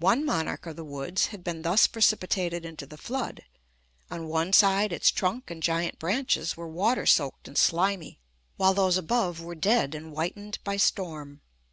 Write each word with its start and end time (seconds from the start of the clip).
One 0.00 0.24
monarch 0.24 0.66
of 0.66 0.74
the 0.74 0.84
woods 0.84 1.26
had 1.26 1.44
been 1.44 1.62
thus 1.62 1.86
precipitated 1.86 2.64
into 2.64 2.84
the 2.84 2.96
flood; 2.96 3.44
on 4.10 4.26
one 4.26 4.52
side, 4.52 4.92
its 4.92 5.12
trunk 5.12 5.52
and 5.52 5.62
giant 5.62 6.00
branches 6.00 6.56
were 6.56 6.66
water 6.66 7.06
soaked 7.06 7.46
and 7.46 7.56
slimy, 7.56 8.18
while 8.56 8.74
those 8.74 8.96
above 8.96 9.40
were 9.40 9.54
dead 9.54 9.94
and 9.94 10.10
whitened 10.10 10.58
by 10.64 10.78
storm. 10.78 11.42